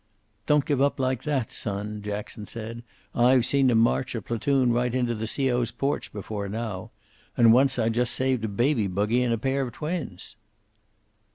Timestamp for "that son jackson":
1.25-2.47